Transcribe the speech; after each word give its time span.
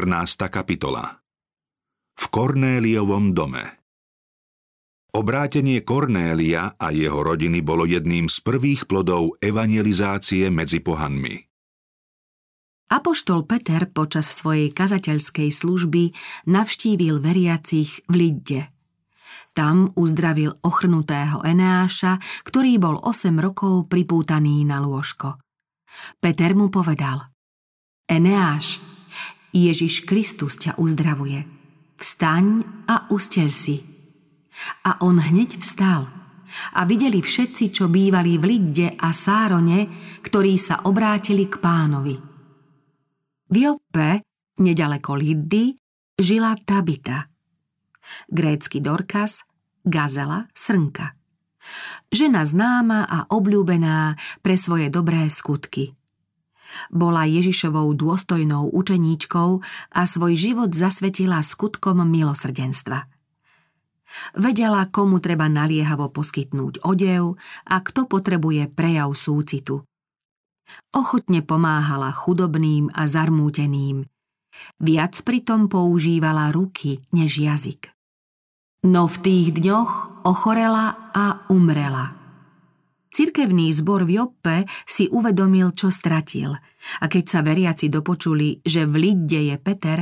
14. 0.00 0.48
kapitola 0.48 1.12
V 2.16 2.24
Kornéliovom 2.32 3.36
dome 3.36 3.84
Obrátenie 5.12 5.84
Kornélia 5.84 6.72
a 6.80 6.88
jeho 6.88 7.20
rodiny 7.20 7.60
bolo 7.60 7.84
jedným 7.84 8.32
z 8.32 8.40
prvých 8.40 8.88
plodov 8.88 9.36
evangelizácie 9.44 10.48
medzi 10.48 10.80
pohanmi. 10.80 11.36
Apoštol 12.96 13.44
Peter 13.44 13.92
počas 13.92 14.32
svojej 14.32 14.72
kazateľskej 14.72 15.52
služby 15.52 16.16
navštívil 16.48 17.20
veriacich 17.20 18.00
v 18.08 18.14
Lidde. 18.24 18.72
Tam 19.52 19.92
uzdravil 20.00 20.56
ochrnutého 20.64 21.44
Eneáša, 21.44 22.16
ktorý 22.48 22.80
bol 22.80 22.96
8 23.04 23.36
rokov 23.36 23.84
pripútaný 23.92 24.64
na 24.64 24.80
lôžko. 24.80 25.36
Peter 26.24 26.56
mu 26.56 26.72
povedal 26.72 27.28
Eneáš, 28.08 28.80
Ježiš 29.50 30.06
Kristus 30.06 30.58
ťa 30.62 30.78
uzdravuje. 30.78 31.42
Vstaň 31.98 32.64
a 32.86 33.10
ustel 33.10 33.50
si. 33.50 33.82
A 34.86 35.02
on 35.02 35.18
hneď 35.18 35.58
vstal. 35.58 36.06
A 36.74 36.82
videli 36.86 37.22
všetci, 37.22 37.70
čo 37.70 37.86
bývali 37.86 38.38
v 38.38 38.44
Lidde 38.46 38.98
a 38.98 39.14
Sárone, 39.14 39.86
ktorí 40.22 40.58
sa 40.58 40.82
obrátili 40.86 41.46
k 41.46 41.62
pánovi. 41.62 42.16
V 43.50 43.54
Joppe, 43.54 44.22
nedaleko 44.58 45.14
Liddy, 45.14 45.74
žila 46.18 46.54
Tabita. 46.58 47.26
Grécky 48.26 48.82
Dorkas, 48.82 49.46
Gazela, 49.86 50.46
Srnka. 50.50 51.14
Žena 52.10 52.42
známa 52.42 53.06
a 53.06 53.30
obľúbená 53.30 54.18
pre 54.42 54.58
svoje 54.58 54.90
dobré 54.90 55.30
skutky– 55.30 55.94
bola 56.90 57.26
Ježišovou 57.26 57.92
dôstojnou 57.94 58.70
učeníčkou 58.72 59.50
a 59.94 60.00
svoj 60.06 60.34
život 60.38 60.70
zasvetila 60.72 61.42
skutkom 61.42 62.02
milosrdenstva. 62.06 63.06
Vedela, 64.34 64.90
komu 64.90 65.22
treba 65.22 65.46
naliehavo 65.46 66.10
poskytnúť 66.10 66.82
odev 66.82 67.38
a 67.70 67.76
kto 67.78 68.10
potrebuje 68.10 68.66
prejav 68.74 69.14
súcitu. 69.14 69.86
Ochotne 70.94 71.42
pomáhala 71.42 72.10
chudobným 72.10 72.90
a 72.90 73.06
zarmúteným. 73.06 74.06
Viac 74.82 75.14
pritom 75.22 75.70
používala 75.70 76.50
ruky 76.50 77.06
než 77.14 77.38
jazyk. 77.38 77.94
No 78.86 79.06
v 79.06 79.16
tých 79.22 79.46
dňoch 79.54 80.24
ochorela 80.26 81.10
a 81.14 81.46
umrela– 81.46 82.18
Cirkevný 83.10 83.74
zbor 83.74 84.06
v 84.06 84.22
Joppe 84.22 84.70
si 84.86 85.10
uvedomil, 85.10 85.74
čo 85.74 85.90
stratil 85.90 86.54
a 87.02 87.04
keď 87.10 87.24
sa 87.26 87.40
veriaci 87.42 87.90
dopočuli, 87.90 88.62
že 88.62 88.86
v 88.86 88.94
Lidde 89.02 89.50
je 89.50 89.56
Peter, 89.58 89.98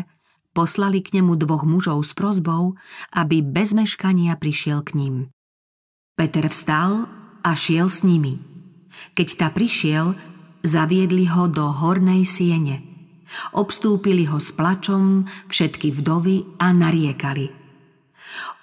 poslali 0.52 1.00
k 1.00 1.20
nemu 1.20 1.40
dvoch 1.40 1.64
mužov 1.64 2.04
s 2.04 2.12
prozbou, 2.12 2.76
aby 3.16 3.40
bez 3.40 3.72
meškania 3.72 4.36
prišiel 4.36 4.84
k 4.84 4.94
ním. 5.00 5.14
Peter 6.20 6.44
vstal 6.52 7.08
a 7.40 7.50
šiel 7.56 7.88
s 7.88 8.04
nimi. 8.04 8.44
Keď 9.16 9.28
ta 9.40 9.48
prišiel, 9.48 10.12
zaviedli 10.60 11.30
ho 11.32 11.48
do 11.48 11.64
hornej 11.64 12.28
siene. 12.28 12.84
Obstúpili 13.56 14.28
ho 14.28 14.36
s 14.36 14.52
plačom 14.52 15.24
všetky 15.48 15.96
vdovy 15.96 16.60
a 16.60 16.76
nariekali– 16.76 17.54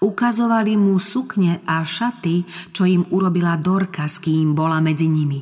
Ukazovali 0.02 0.78
mu 0.78 1.00
sukne 1.02 1.64
a 1.66 1.82
šaty, 1.82 2.46
čo 2.72 2.86
im 2.86 3.06
urobila 3.10 3.58
Dorka, 3.58 4.06
s 4.06 4.22
kým 4.22 4.54
bola 4.54 4.78
medzi 4.84 5.10
nimi. 5.10 5.42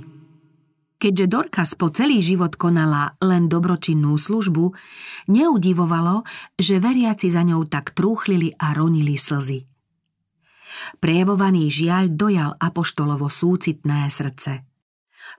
Keďže 1.03 1.25
Dorkas 1.27 1.75
po 1.75 1.91
celý 1.91 2.23
život 2.23 2.55
konala 2.55 3.19
len 3.19 3.51
dobročinnú 3.51 4.15
službu, 4.15 4.71
neudivovalo, 5.27 6.23
že 6.55 6.79
veriaci 6.79 7.27
za 7.27 7.43
ňou 7.43 7.67
tak 7.67 7.91
trúchlili 7.91 8.55
a 8.55 8.71
ronili 8.71 9.19
slzy. 9.19 9.67
Prejavovaný 11.03 11.67
žiaľ 11.67 12.07
dojal 12.07 12.51
apoštolovo 12.55 13.27
súcitné 13.27 14.07
srdce. 14.07 14.63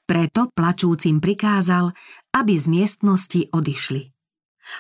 Preto 0.05 0.53
plačúcim 0.53 1.17
prikázal, 1.17 1.97
aby 2.37 2.55
z 2.61 2.67
miestnosti 2.69 3.41
odišli. 3.49 4.13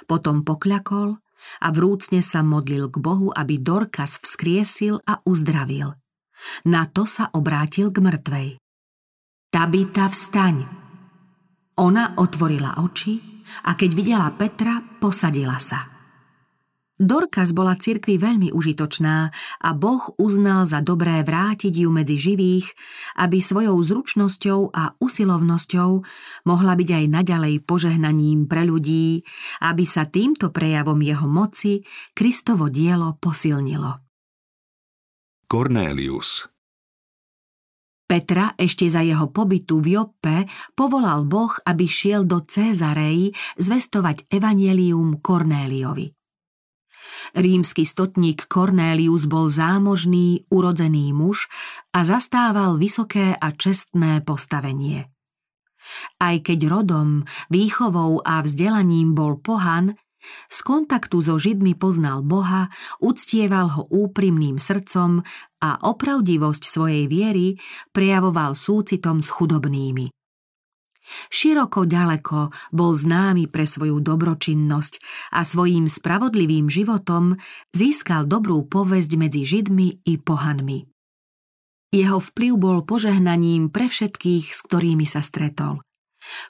Potom 0.04 0.44
pokľakol 0.44 1.23
a 1.62 1.70
vrúcne 1.70 2.20
sa 2.20 2.42
modlil 2.42 2.90
k 2.90 2.96
Bohu, 2.98 3.30
aby 3.30 3.62
Dorkas 3.62 4.18
vzkriesil 4.18 5.00
a 5.06 5.22
uzdravil. 5.24 5.94
Na 6.66 6.84
to 6.90 7.06
sa 7.06 7.30
obrátil 7.32 7.94
k 7.94 8.02
mŕtvej. 8.02 8.48
Tabita, 9.54 10.10
vstaň! 10.10 10.66
Ona 11.78 12.18
otvorila 12.18 12.82
oči 12.82 13.18
a 13.66 13.78
keď 13.78 13.90
videla 13.94 14.28
Petra, 14.34 14.82
posadila 14.98 15.58
sa. 15.62 15.93
Dorkas 17.04 17.52
bola 17.52 17.76
cirkvi 17.76 18.16
veľmi 18.16 18.48
užitočná 18.56 19.28
a 19.60 19.70
Boh 19.76 20.08
uznal 20.16 20.64
za 20.64 20.80
dobré 20.80 21.20
vrátiť 21.20 21.84
ju 21.84 21.92
medzi 21.92 22.16
živých, 22.16 22.64
aby 23.20 23.44
svojou 23.44 23.76
zručnosťou 23.76 24.72
a 24.72 24.96
usilovnosťou 24.96 25.90
mohla 26.48 26.72
byť 26.72 26.88
aj 26.96 27.04
naďalej 27.12 27.54
požehnaním 27.68 28.48
pre 28.48 28.64
ľudí, 28.64 29.20
aby 29.60 29.84
sa 29.84 30.08
týmto 30.08 30.48
prejavom 30.48 30.96
jeho 31.04 31.28
moci 31.28 31.84
Kristovo 32.16 32.72
dielo 32.72 33.20
posilnilo. 33.20 34.00
Cornelius 35.44 36.48
Petra 38.08 38.56
ešte 38.56 38.88
za 38.88 39.04
jeho 39.04 39.28
pobytu 39.28 39.84
v 39.84 40.00
Joppe 40.00 40.48
povolal 40.72 41.28
Boh, 41.28 41.52
aby 41.68 41.84
šiel 41.84 42.24
do 42.24 42.40
Cézarei 42.48 43.28
zvestovať 43.60 44.32
evanielium 44.32 45.20
Kornéliovi. 45.20 46.23
Rímsky 47.34 47.84
stotník 47.84 48.46
Cornelius 48.46 49.26
bol 49.26 49.50
zámožný, 49.50 50.46
urodzený 50.48 51.10
muž 51.12 51.50
a 51.90 52.06
zastával 52.06 52.78
vysoké 52.78 53.34
a 53.34 53.50
čestné 53.52 54.22
postavenie. 54.22 55.10
Aj 56.16 56.36
keď 56.40 56.70
rodom, 56.70 57.28
výchovou 57.52 58.24
a 58.24 58.40
vzdelaním 58.40 59.12
bol 59.12 59.36
pohan, 59.36 59.92
z 60.48 60.58
kontaktu 60.64 61.20
so 61.20 61.36
Židmi 61.36 61.76
poznal 61.76 62.24
Boha, 62.24 62.72
uctieval 62.96 63.68
ho 63.76 63.82
úprimným 63.92 64.56
srdcom 64.56 65.20
a 65.60 65.70
opravdivosť 65.84 66.62
svojej 66.64 67.04
viery 67.12 67.60
prejavoval 67.92 68.56
súcitom 68.56 69.20
s 69.20 69.28
chudobnými. 69.28 70.08
Široko 71.28 71.84
ďaleko 71.84 72.50
bol 72.72 72.96
známy 72.96 73.48
pre 73.48 73.68
svoju 73.68 74.00
dobročinnosť 74.00 75.00
a 75.36 75.44
svojím 75.44 75.86
spravodlivým 75.86 76.72
životom 76.72 77.36
získal 77.76 78.24
dobrú 78.24 78.64
povesť 78.64 79.12
medzi 79.20 79.42
Židmi 79.44 80.04
i 80.08 80.14
pohanmi. 80.16 80.88
Jeho 81.94 82.18
vplyv 82.18 82.52
bol 82.58 82.78
požehnaním 82.82 83.70
pre 83.70 83.86
všetkých, 83.86 84.50
s 84.50 84.60
ktorými 84.66 85.06
sa 85.06 85.22
stretol. 85.22 85.84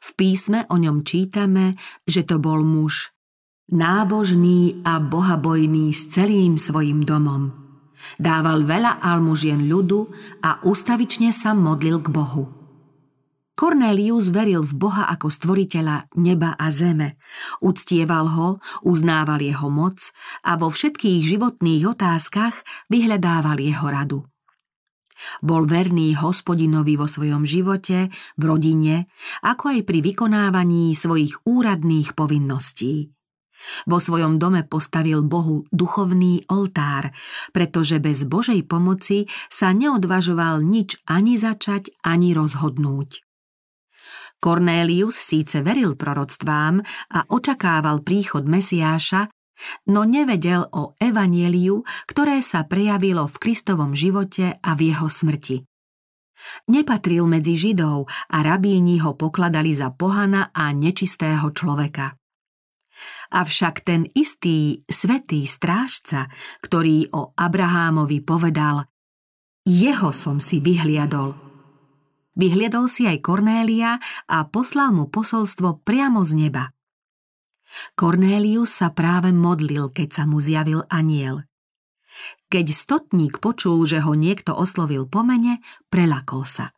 V 0.00 0.10
písme 0.16 0.64
o 0.70 0.78
ňom 0.78 1.02
čítame, 1.04 1.76
že 2.06 2.24
to 2.24 2.38
bol 2.40 2.62
muž 2.62 3.12
nábožný 3.68 4.84
a 4.84 5.00
bohabojný 5.00 5.92
s 5.92 6.12
celým 6.12 6.60
svojim 6.60 7.04
domom. 7.04 7.52
Dával 8.20 8.68
veľa 8.68 9.00
almužien 9.00 9.64
ľudu 9.64 10.12
a 10.44 10.60
ustavične 10.60 11.32
sa 11.32 11.56
modlil 11.56 12.04
k 12.04 12.08
Bohu. 12.12 12.63
Cornelius 13.54 14.34
veril 14.34 14.66
v 14.66 14.74
Boha 14.74 15.06
ako 15.06 15.30
stvoriteľa 15.30 16.10
neba 16.18 16.58
a 16.58 16.74
zeme. 16.74 17.22
Uctieval 17.62 18.26
ho, 18.26 18.48
uznával 18.82 19.38
jeho 19.38 19.70
moc 19.70 20.10
a 20.42 20.58
vo 20.58 20.74
všetkých 20.74 21.22
životných 21.22 21.86
otázkach 21.86 22.66
vyhľadával 22.90 23.62
jeho 23.62 23.86
radu. 23.86 24.20
Bol 25.38 25.70
verný 25.70 26.18
hospodinovi 26.18 26.98
vo 26.98 27.06
svojom 27.06 27.46
živote, 27.46 28.10
v 28.34 28.42
rodine, 28.42 29.06
ako 29.46 29.78
aj 29.78 29.80
pri 29.86 29.98
vykonávaní 30.02 30.90
svojich 30.98 31.46
úradných 31.46 32.18
povinností. 32.18 33.14
Vo 33.88 33.96
svojom 34.02 34.36
dome 34.36 34.66
postavil 34.66 35.24
Bohu 35.24 35.64
duchovný 35.72 36.44
oltár, 36.52 37.14
pretože 37.54 37.96
bez 38.02 38.26
Božej 38.28 38.66
pomoci 38.66 39.30
sa 39.48 39.72
neodvažoval 39.72 40.60
nič 40.60 41.00
ani 41.08 41.40
začať, 41.40 41.94
ani 42.04 42.36
rozhodnúť. 42.36 43.24
Cornélius 44.44 45.16
síce 45.16 45.64
veril 45.64 45.96
proroctvám 45.96 46.84
a 47.16 47.24
očakával 47.32 48.04
príchod 48.04 48.44
Mesiáša, 48.44 49.32
no 49.88 50.04
nevedel 50.04 50.68
o 50.68 50.92
evanieliu, 51.00 51.80
ktoré 52.04 52.44
sa 52.44 52.68
prejavilo 52.68 53.24
v 53.24 53.40
Kristovom 53.40 53.96
živote 53.96 54.60
a 54.60 54.70
v 54.76 54.92
jeho 54.92 55.08
smrti. 55.08 55.64
Nepatril 56.68 57.24
medzi 57.24 57.56
Židov 57.56 58.04
a 58.04 58.44
rabíni 58.44 59.00
ho 59.00 59.16
pokladali 59.16 59.72
za 59.72 59.88
pohana 59.96 60.52
a 60.52 60.76
nečistého 60.76 61.48
človeka. 61.56 62.12
Avšak 63.32 63.80
ten 63.80 64.04
istý 64.12 64.84
svetý 64.84 65.48
strážca, 65.48 66.28
ktorý 66.60 67.08
o 67.16 67.32
Abrahámovi 67.32 68.20
povedal 68.20 68.84
Jeho 69.64 70.12
som 70.12 70.36
si 70.36 70.60
vyhliadol– 70.60 71.32
Vyhliadol 72.34 72.90
si 72.90 73.06
aj 73.06 73.22
Kornélia 73.22 74.02
a 74.26 74.38
poslal 74.46 74.90
mu 74.90 75.06
posolstvo 75.06 75.86
priamo 75.86 76.26
z 76.26 76.32
neba. 76.46 76.74
Kornélius 77.94 78.70
sa 78.70 78.90
práve 78.90 79.30
modlil, 79.34 79.90
keď 79.90 80.08
sa 80.10 80.22
mu 80.26 80.38
zjavil 80.42 80.86
aniel. 80.90 81.46
Keď 82.50 82.66
stotník 82.70 83.42
počul, 83.42 83.82
že 83.86 83.98
ho 84.02 84.14
niekto 84.14 84.54
oslovil 84.54 85.10
po 85.10 85.26
mene, 85.26 85.58
prelakol 85.90 86.46
sa. 86.46 86.70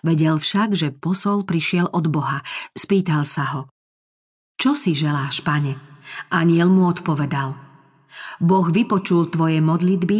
Vedel 0.00 0.40
však, 0.40 0.76
že 0.76 0.92
posol 0.92 1.44
prišiel 1.44 1.88
od 1.92 2.08
Boha. 2.08 2.40
Spýtal 2.72 3.28
sa 3.28 3.44
ho. 3.56 3.60
Čo 4.56 4.76
si 4.76 4.96
želáš, 4.96 5.44
pane? 5.44 5.76
Aniel 6.32 6.72
mu 6.72 6.88
odpovedal. 6.88 7.56
Boh 8.40 8.66
vypočul 8.68 9.28
tvoje 9.28 9.60
modlitby 9.60 10.18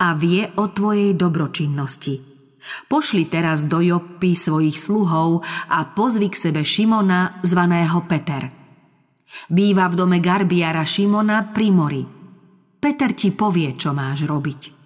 a 0.00 0.16
vie 0.16 0.48
o 0.56 0.64
tvojej 0.68 1.16
dobročinnosti. 1.16 2.27
Pošli 2.86 3.28
teraz 3.28 3.64
do 3.64 3.80
Joppy 3.82 4.36
svojich 4.36 4.76
sluhov 4.76 5.42
a 5.72 5.88
pozvi 5.88 6.32
k 6.32 6.50
sebe 6.50 6.62
Šimona, 6.62 7.40
zvaného 7.44 8.04
Peter. 8.04 8.48
Býva 9.52 9.92
v 9.92 9.94
dome 9.94 10.18
Garbiara 10.22 10.84
Šimona 10.84 11.52
pri 11.52 11.68
mori– 11.72 12.02
Peter 12.78 13.10
ti 13.10 13.34
povie, 13.34 13.74
čo 13.74 13.90
máš 13.90 14.22
robiť. 14.22 14.78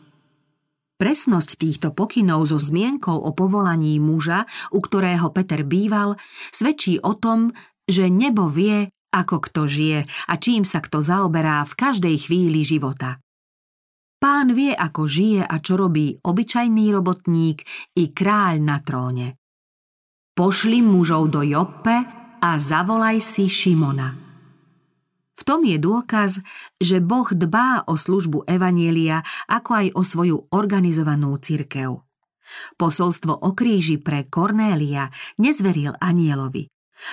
Presnosť 0.97 1.51
týchto 1.61 1.89
pokynov 1.93 2.49
so 2.49 2.57
zmienkou 2.57 3.13
o 3.13 3.37
povolaní 3.37 4.01
muža, 4.01 4.49
u 4.73 4.81
ktorého 4.81 5.29
Peter 5.35 5.61
býval, 5.61 6.17
svedčí 6.49 6.97
o 7.05 7.13
tom, 7.13 7.53
že 7.85 8.09
nebo 8.09 8.49
vie, 8.49 8.89
ako 9.13 9.45
kto 9.45 9.69
žije 9.69 10.09
a 10.09 10.33
čím 10.41 10.65
sa 10.65 10.81
kto 10.81 11.05
zaoberá 11.05 11.69
v 11.69 11.75
každej 11.77 12.17
chvíli 12.17 12.65
života. 12.65 13.21
Pán 14.23 14.55
vie, 14.55 14.71
ako 14.71 15.11
žije 15.11 15.43
a 15.43 15.59
čo 15.59 15.75
robí 15.75 16.15
obyčajný 16.15 16.95
robotník 16.95 17.67
i 17.99 18.15
kráľ 18.15 18.55
na 18.63 18.79
tróne. 18.79 19.35
Pošli 20.39 20.79
mužov 20.79 21.35
do 21.35 21.43
Joppe 21.43 22.07
a 22.39 22.51
zavolaj 22.55 23.19
si 23.19 23.51
Šimona. 23.51 24.15
V 25.35 25.43
tom 25.43 25.67
je 25.67 25.75
dôkaz, 25.75 26.39
že 26.79 27.03
Boh 27.03 27.27
dbá 27.27 27.91
o 27.91 27.99
službu 27.99 28.47
Evanielia 28.47 29.27
ako 29.51 29.71
aj 29.75 29.87
o 29.99 30.03
svoju 30.07 30.37
organizovanú 30.55 31.35
cirkev. 31.43 32.07
Posolstvo 32.79 33.43
o 33.43 33.51
kríži 33.59 33.99
pre 33.99 34.31
Kornélia 34.31 35.11
nezveril 35.43 35.99
anielovi. 35.99 36.71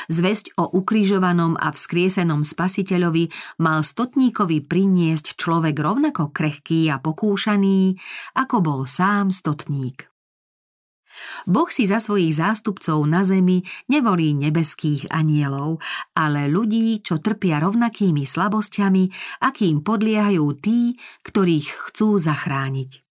Zväzť 0.07 0.56
o 0.59 0.69
ukrižovanom 0.69 1.57
a 1.57 1.74
vzkriesenom 1.74 2.45
spasiteľovi 2.45 3.57
mal 3.62 3.81
stotníkovi 3.81 4.63
priniesť 4.65 5.36
človek 5.36 5.75
rovnako 5.77 6.30
krehký 6.30 6.89
a 6.94 7.01
pokúšaný, 7.01 7.97
ako 8.38 8.56
bol 8.62 8.80
sám 8.86 9.33
stotník. 9.33 10.09
Boh 11.44 11.68
si 11.68 11.83
za 11.83 12.00
svojich 12.00 12.31
zástupcov 12.31 13.03
na 13.03 13.27
zemi 13.27 13.59
nevolí 13.91 14.31
nebeských 14.38 15.12
anielov, 15.12 15.83
ale 16.15 16.47
ľudí, 16.47 17.03
čo 17.03 17.19
trpia 17.19 17.59
rovnakými 17.59 18.24
slabosťami, 18.24 19.03
akým 19.44 19.83
podliehajú 19.83 20.45
tí, 20.56 20.95
ktorých 21.27 21.91
chcú 21.91 22.15
zachrániť. 22.15 23.08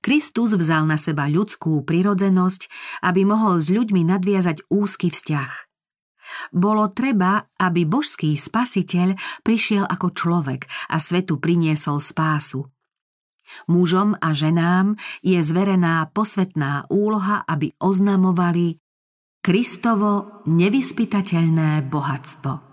Kristus 0.00 0.54
vzal 0.54 0.88
na 0.88 1.00
seba 1.00 1.28
ľudskú 1.28 1.82
prirodzenosť, 1.84 2.68
aby 3.04 3.24
mohol 3.24 3.60
s 3.60 3.68
ľuďmi 3.72 4.04
nadviazať 4.08 4.68
úzky 4.68 5.08
vzťah. 5.12 5.52
Bolo 6.56 6.88
treba, 6.90 7.44
aby 7.60 7.84
božský 7.84 8.32
spasiteľ 8.32 9.12
prišiel 9.44 9.84
ako 9.84 10.12
človek 10.16 10.64
a 10.88 10.96
svetu 10.96 11.36
priniesol 11.36 12.00
spásu– 12.00 12.64
Mužom 13.68 14.16
a 14.18 14.32
ženám 14.32 14.96
je 15.22 15.38
zverená 15.40 16.08
posvetná 16.10 16.88
úloha, 16.88 17.44
aby 17.44 17.72
oznamovali 17.78 18.80
Kristovo 19.44 20.40
nevyspytateľné 20.48 21.84
bohatstvo. 21.92 22.63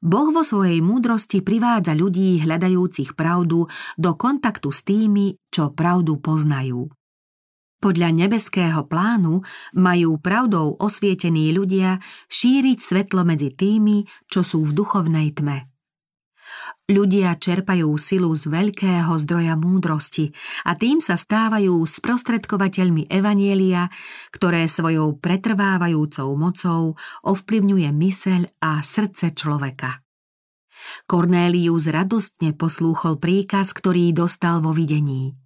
Boh 0.00 0.32
vo 0.32 0.40
svojej 0.40 0.80
múdrosti 0.80 1.44
privádza 1.44 1.92
ľudí 1.92 2.40
hľadajúcich 2.40 3.12
pravdu 3.12 3.68
do 4.00 4.10
kontaktu 4.16 4.72
s 4.72 4.80
tými, 4.80 5.36
čo 5.52 5.76
pravdu 5.76 6.16
poznajú. 6.16 6.88
Podľa 7.80 8.12
nebeského 8.12 8.84
plánu 8.84 9.40
majú 9.72 10.20
pravdou 10.20 10.76
osvietení 10.76 11.48
ľudia 11.52 11.96
šíriť 12.28 12.78
svetlo 12.80 13.24
medzi 13.24 13.56
tými, 13.56 14.04
čo 14.28 14.44
sú 14.44 14.68
v 14.68 14.76
duchovnej 14.76 15.32
tme. 15.32 15.69
Ľudia 16.90 17.38
čerpajú 17.38 17.94
silu 17.94 18.34
z 18.34 18.50
veľkého 18.50 19.14
zdroja 19.22 19.54
múdrosti 19.54 20.34
a 20.66 20.74
tým 20.74 20.98
sa 20.98 21.14
stávajú 21.14 21.78
sprostredkovateľmi 21.86 23.06
Evanielia, 23.06 23.86
ktoré 24.34 24.66
svojou 24.66 25.14
pretrvávajúcou 25.22 26.34
mocou 26.34 26.98
ovplyvňuje 27.22 27.88
myseľ 27.94 28.40
a 28.58 28.82
srdce 28.82 29.30
človeka. 29.38 30.02
Kornélius 31.06 31.86
radostne 31.86 32.56
poslúchol 32.56 33.22
príkaz, 33.22 33.70
ktorý 33.70 34.10
dostal 34.10 34.58
vo 34.58 34.74
videní. 34.74 35.36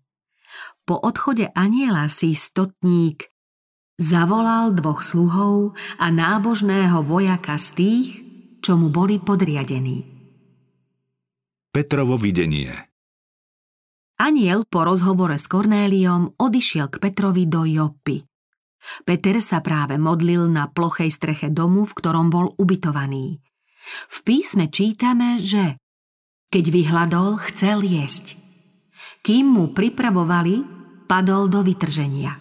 Po 0.89 0.97
odchode 0.97 1.51
aniela 1.53 2.09
si 2.09 2.33
stotník 2.33 3.29
zavolal 4.01 4.75
dvoch 4.75 5.05
sluhov 5.05 5.77
a 6.01 6.07
nábožného 6.09 7.05
vojaka 7.05 7.59
z 7.61 7.69
tých, 7.77 8.09
čo 8.65 8.81
mu 8.81 8.89
boli 8.89 9.21
podriadení. 9.21 10.14
Petrovo 11.75 12.15
videnie 12.15 12.71
Aniel 14.23 14.63
po 14.63 14.87
rozhovore 14.87 15.35
s 15.35 15.51
Kornéliom 15.51 16.39
odišiel 16.39 16.87
k 16.87 17.03
Petrovi 17.03 17.51
do 17.51 17.67
Joppy. 17.67 18.23
Peter 19.03 19.43
sa 19.43 19.59
práve 19.59 19.99
modlil 19.99 20.47
na 20.47 20.71
plochej 20.71 21.11
streche 21.11 21.51
domu, 21.51 21.83
v 21.83 21.97
ktorom 21.99 22.31
bol 22.31 22.55
ubytovaný. 22.63 23.43
V 24.07 24.17
písme 24.23 24.71
čítame, 24.71 25.43
že 25.43 25.75
keď 26.47 26.65
vyhľadol, 26.71 27.43
chcel 27.51 27.83
jesť. 27.83 28.39
Kým 29.27 29.59
mu 29.59 29.75
pripravovali, 29.75 30.63
padol 31.11 31.51
do 31.51 31.67
vytrženia. 31.67 32.39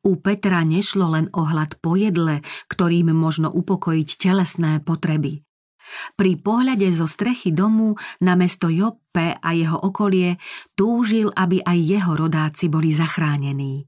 U 0.00 0.16
Petra 0.16 0.64
nešlo 0.64 1.12
len 1.12 1.28
o 1.36 1.44
hlad 1.44 1.76
po 1.76 1.92
jedle, 1.92 2.40
ktorým 2.72 3.12
možno 3.12 3.52
upokojiť 3.52 4.08
telesné 4.16 4.80
potreby. 4.80 5.44
Pri 6.14 6.40
pohľade 6.40 6.88
zo 6.94 7.04
strechy 7.04 7.52
domu 7.52 7.96
na 8.22 8.34
mesto 8.34 8.72
Joppe 8.72 9.36
a 9.36 9.48
jeho 9.52 9.76
okolie 9.76 10.40
túžil, 10.72 11.30
aby 11.34 11.60
aj 11.60 11.78
jeho 11.78 12.12
rodáci 12.16 12.72
boli 12.72 12.90
zachránení. 12.90 13.84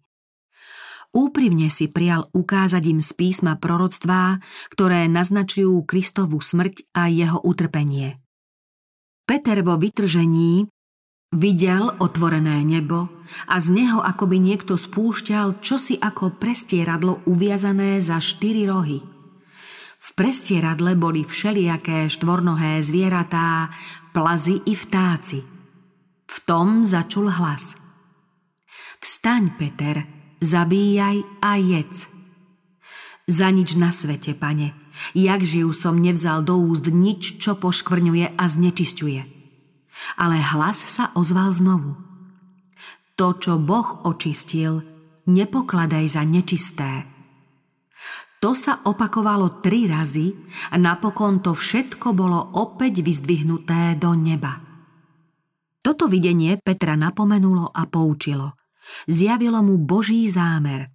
Úprimne 1.17 1.73
si 1.73 1.89
prial 1.89 2.29
ukázať 2.37 2.93
im 2.93 3.01
z 3.01 3.11
písma 3.17 3.57
proroctvá, 3.57 4.37
ktoré 4.69 5.09
naznačujú 5.09 5.89
Kristovú 5.89 6.45
smrť 6.45 6.93
a 6.93 7.09
jeho 7.09 7.41
utrpenie. 7.41 8.21
Peter 9.25 9.65
vo 9.65 9.81
vytržení 9.81 10.69
videl 11.33 11.89
otvorené 11.99 12.63
nebo 12.69 13.09
a 13.49 13.57
z 13.59 13.73
neho 13.73 14.05
akoby 14.05 14.39
niekto 14.39 14.77
spúšťal 14.77 15.65
čosi 15.65 15.97
ako 15.97 16.37
prestieradlo 16.37 17.25
uviazané 17.25 18.05
za 18.05 18.21
štyri 18.21 18.69
rohy– 18.69 19.01
v 20.07 20.11
prestieradle 20.15 20.95
boli 20.95 21.27
všelijaké 21.27 22.07
štvornohé 22.07 22.79
zvieratá, 22.87 23.75
plazy 24.15 24.63
i 24.63 24.79
vtáci. 24.79 25.43
V 26.27 26.37
tom 26.47 26.87
začul 26.87 27.27
hlas. 27.27 27.75
Vstaň, 29.03 29.59
Peter, 29.59 30.07
zabíjaj 30.39 31.27
a 31.43 31.59
jedz. 31.59 32.07
Za 33.27 33.51
nič 33.51 33.75
na 33.75 33.91
svete, 33.91 34.39
pane, 34.39 34.79
jak 35.11 35.43
žijú 35.43 35.75
som 35.75 35.99
nevzal 35.99 36.47
do 36.47 36.55
úst 36.55 36.87
nič, 36.87 37.43
čo 37.43 37.59
poškvrňuje 37.59 38.39
a 38.39 38.45
znečisťuje. 38.47 39.23
Ale 40.23 40.39
hlas 40.39 40.87
sa 40.87 41.11
ozval 41.19 41.51
znovu. 41.51 41.99
To, 43.19 43.35
čo 43.35 43.59
Boh 43.59 44.07
očistil, 44.07 44.87
nepokladaj 45.27 46.15
za 46.15 46.23
nečisté. 46.23 47.16
To 48.45 48.53
sa 48.53 48.85
opakovalo 48.85 49.65
tri 49.65 49.89
razy 49.89 50.33
a 50.73 50.77
napokon 50.77 51.41
to 51.41 51.57
všetko 51.57 52.13
bolo 52.13 52.39
opäť 52.61 53.01
vyzdvihnuté 53.01 53.97
do 53.97 54.13
neba. 54.13 54.61
Toto 55.81 56.11
videnie 56.11 56.59
Petra 56.61 56.99
napomenulo 56.99 57.71
a 57.71 57.87
poučilo. 57.87 58.59
Zjavilo 59.07 59.63
mu 59.63 59.81
Boží 59.81 60.27
zámer. 60.29 60.93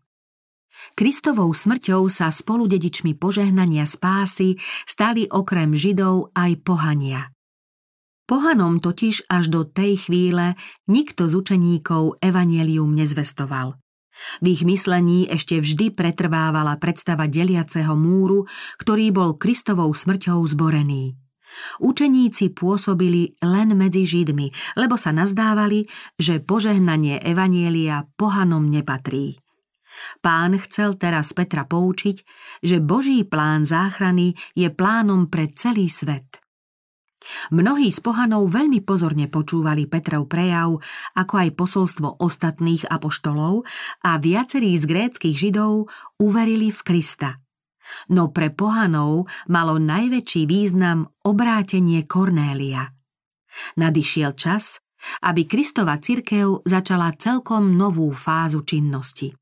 Kristovou 0.96 1.52
smrťou 1.52 2.08
sa 2.12 2.28
spolu 2.32 2.68
dedičmi 2.68 3.16
požehnania 3.16 3.88
spásy 3.88 4.60
stali 4.84 5.28
okrem 5.28 5.76
Židov 5.76 6.36
aj 6.36 6.52
pohania. 6.64 7.32
Pohanom 8.28 8.80
totiž 8.80 9.28
až 9.28 9.52
do 9.52 9.62
tej 9.68 10.08
chvíle 10.08 10.56
nikto 10.88 11.28
z 11.28 11.36
učeníkov 11.36 12.24
evanelium 12.24 12.96
nezvestoval. 12.96 13.76
V 14.42 14.46
ich 14.58 14.62
myslení 14.66 15.30
ešte 15.30 15.62
vždy 15.62 15.94
pretrvávala 15.94 16.76
predstava 16.82 17.30
deliaceho 17.30 17.94
múru, 17.94 18.50
ktorý 18.82 19.14
bol 19.14 19.38
Kristovou 19.38 19.94
smrťou 19.94 20.42
zborený. 20.50 21.16
Učeníci 21.84 22.56
pôsobili 22.56 23.36
len 23.44 23.76
medzi 23.76 24.08
Židmi, 24.08 24.80
lebo 24.80 24.96
sa 24.96 25.12
nazdávali, 25.12 25.84
že 26.16 26.40
požehnanie 26.40 27.20
Evanielia 27.22 28.08
pohanom 28.16 28.66
nepatrí. 28.72 29.38
Pán 30.24 30.56
chcel 30.64 30.96
teraz 30.96 31.36
Petra 31.36 31.68
poučiť, 31.68 32.18
že 32.64 32.80
Boží 32.80 33.28
plán 33.28 33.68
záchrany 33.68 34.34
je 34.56 34.72
plánom 34.72 35.28
pre 35.28 35.52
celý 35.52 35.92
svet. 35.92 36.41
Mnohí 37.54 37.94
z 37.94 38.02
pohanov 38.02 38.50
veľmi 38.50 38.82
pozorne 38.82 39.30
počúvali 39.30 39.86
Petrov 39.86 40.26
prejav, 40.26 40.82
ako 41.14 41.34
aj 41.38 41.50
posolstvo 41.54 42.08
ostatných 42.18 42.90
apoštolov 42.90 43.64
a 44.02 44.18
viacerí 44.18 44.74
z 44.74 44.90
gréckých 44.90 45.38
židov 45.38 45.90
uverili 46.18 46.74
v 46.74 46.82
Krista. 46.82 47.38
No 48.10 48.34
pre 48.34 48.50
pohanov 48.50 49.30
malo 49.52 49.78
najväčší 49.78 50.50
význam 50.50 51.10
obrátenie 51.22 52.08
Kornélia. 52.10 52.90
Nadišiel 53.78 54.34
čas, 54.34 54.80
aby 55.26 55.46
Kristova 55.50 55.98
cirkev 55.98 56.64
začala 56.64 57.14
celkom 57.18 57.74
novú 57.76 58.14
fázu 58.14 58.64
činnosti. 58.64 59.34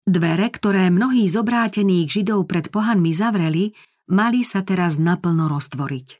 Dvere, 0.00 0.50
ktoré 0.50 0.90
mnohí 0.90 1.28
z 1.30 1.38
obrátených 1.38 2.20
židov 2.20 2.50
pred 2.50 2.68
pohanmi 2.68 3.14
zavreli, 3.14 3.70
mali 4.10 4.42
sa 4.42 4.66
teraz 4.66 4.98
naplno 4.98 5.46
roztvoriť. 5.46 6.19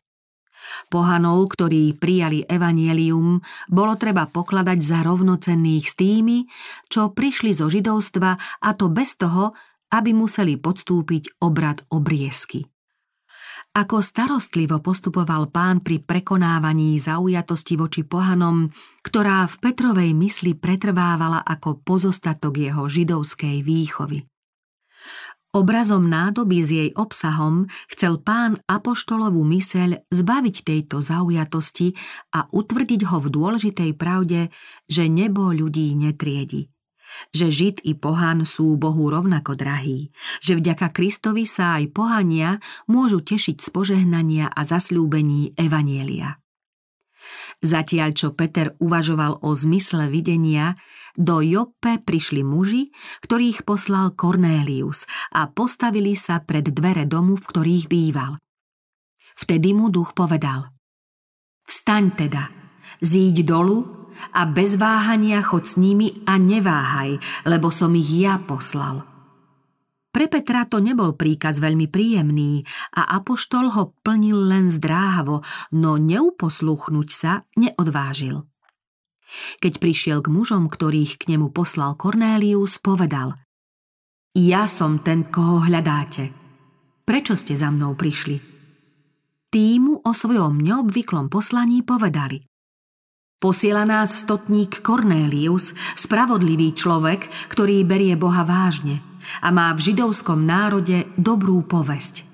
Pohanov, 0.89 1.53
ktorí 1.55 1.95
prijali 1.97 2.47
evanielium, 2.47 3.41
bolo 3.71 3.95
treba 3.97 4.27
pokladať 4.27 4.79
za 4.81 4.99
rovnocenných 5.07 5.85
s 5.87 5.95
tými, 5.95 6.45
čo 6.87 7.13
prišli 7.15 7.55
zo 7.55 7.71
židovstva 7.71 8.31
a 8.65 8.69
to 8.75 8.91
bez 8.91 9.19
toho, 9.19 9.55
aby 9.91 10.15
museli 10.15 10.55
podstúpiť 10.57 11.43
obrad 11.43 11.83
obriezky. 11.91 12.67
Ako 13.71 14.03
starostlivo 14.03 14.83
postupoval 14.83 15.47
pán 15.47 15.79
pri 15.79 16.03
prekonávaní 16.03 16.99
zaujatosti 16.99 17.79
voči 17.79 18.03
pohanom, 18.03 18.67
ktorá 19.07 19.47
v 19.47 19.57
Petrovej 19.63 20.11
mysli 20.19 20.59
pretrvávala 20.59 21.47
ako 21.47 21.79
pozostatok 21.79 22.59
jeho 22.59 22.91
židovskej 22.91 23.63
výchovy. 23.63 24.27
Obrazom 25.51 26.07
nádoby 26.07 26.59
s 26.63 26.71
jej 26.71 26.91
obsahom 26.95 27.67
chcel 27.91 28.23
pán 28.23 28.63
apoštolovú 28.71 29.43
myseľ 29.43 30.07
zbaviť 30.15 30.57
tejto 30.63 31.03
zaujatosti 31.03 31.99
a 32.39 32.47
utvrdiť 32.47 33.01
ho 33.11 33.19
v 33.19 33.29
dôležitej 33.35 33.91
pravde, 33.99 34.55
že 34.87 35.11
nebo 35.11 35.51
ľudí 35.51 35.91
netriedi 35.99 36.71
že 37.35 37.51
Žid 37.51 37.83
i 37.87 37.93
pohan 37.99 38.47
sú 38.47 38.79
Bohu 38.79 39.11
rovnako 39.11 39.59
drahí, 39.59 40.15
že 40.39 40.57
vďaka 40.57 40.95
Kristovi 40.95 41.45
sa 41.47 41.79
aj 41.83 41.91
pohania 41.91 42.63
môžu 42.87 43.21
tešiť 43.21 43.57
z 43.61 43.69
požehnania 43.71 44.47
a 44.51 44.61
zasľúbení 44.63 45.55
Evanielia. 45.59 46.40
Zatiaľ, 47.61 48.17
čo 48.17 48.33
Peter 48.33 48.73
uvažoval 48.81 49.45
o 49.45 49.53
zmysle 49.53 50.09
videnia, 50.09 50.81
do 51.13 51.45
Joppe 51.45 52.01
prišli 52.01 52.41
muži, 52.41 52.89
ktorých 53.21 53.69
poslal 53.69 54.17
Cornélius 54.17 55.05
a 55.37 55.45
postavili 55.51 56.17
sa 56.17 56.41
pred 56.41 56.65
dvere 56.73 57.05
domu, 57.05 57.37
v 57.37 57.45
ktorých 57.45 57.87
býval. 57.91 58.41
Vtedy 59.37 59.77
mu 59.77 59.93
duch 59.93 60.17
povedal 60.17 60.73
Vstaň 61.69 62.05
teda, 62.17 62.45
zíď 63.05 63.45
dolu 63.45 63.85
a 64.33 64.49
bez 64.49 64.81
váhania 64.81 65.45
chod 65.45 65.69
s 65.69 65.77
nimi 65.77 66.25
a 66.25 66.41
neváhaj, 66.41 67.21
lebo 67.45 67.69
som 67.69 67.93
ich 67.93 68.09
ja 68.09 68.41
poslal. 68.41 69.10
Pre 70.11 70.27
Petra 70.27 70.67
to 70.67 70.83
nebol 70.83 71.15
príkaz 71.15 71.63
veľmi 71.63 71.87
príjemný 71.87 72.67
a 72.99 73.15
apoštol 73.15 73.71
ho 73.79 73.95
plnil 74.03 74.43
len 74.51 74.67
zdráhavo, 74.67 75.47
no 75.79 76.03
neuposluchnúť 76.03 77.09
sa 77.15 77.47
neodvážil. 77.55 78.43
Keď 79.63 79.79
prišiel 79.79 80.19
k 80.19 80.35
mužom, 80.35 80.67
ktorých 80.67 81.15
k 81.15 81.23
nemu 81.31 81.55
poslal 81.55 81.95
Kornélius, 81.95 82.83
povedal 82.83 83.39
Ja 84.35 84.67
som 84.67 84.99
ten, 84.99 85.31
koho 85.31 85.63
hľadáte. 85.63 86.35
Prečo 87.07 87.39
ste 87.39 87.55
za 87.55 87.71
mnou 87.71 87.95
prišli? 87.95 88.43
Týmu 89.55 90.03
o 90.03 90.11
svojom 90.11 90.59
neobvyklom 90.59 91.31
poslaní 91.31 91.87
povedali 91.87 92.43
Posiela 93.39 93.87
nás 93.87 94.27
stotník 94.27 94.83
Cornélius, 94.83 95.71
spravodlivý 95.95 96.75
človek, 96.75 97.31
ktorý 97.47 97.87
berie 97.87 98.19
Boha 98.19 98.43
vážne 98.43 99.10
a 99.39 99.49
má 99.55 99.71
v 99.73 99.93
židovskom 99.93 100.43
národe 100.43 101.07
dobrú 101.15 101.63
povesť. 101.63 102.27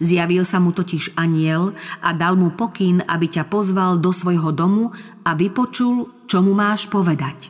Zjavil 0.00 0.44
sa 0.44 0.60
mu 0.60 0.76
totiž 0.76 1.16
aniel 1.16 1.72
a 2.04 2.12
dal 2.12 2.36
mu 2.36 2.52
pokyn, 2.52 3.00
aby 3.08 3.26
ťa 3.26 3.48
pozval 3.48 3.96
do 3.96 4.12
svojho 4.12 4.52
domu 4.52 4.92
a 5.24 5.32
vypočul, 5.32 6.28
čo 6.28 6.44
mu 6.44 6.52
máš 6.52 6.86
povedať. 6.92 7.48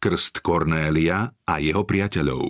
Krst 0.00 0.40
Kornélia 0.40 1.28
a 1.44 1.54
jeho 1.60 1.84
priateľov 1.84 2.44